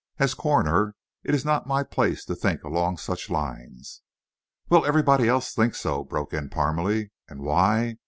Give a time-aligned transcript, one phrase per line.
[0.17, 4.01] As coroner it is not my place to think along such lines."
[4.67, 7.11] "Well, everybody else thinks so," broke in Parmalee.
[7.29, 7.97] "And why?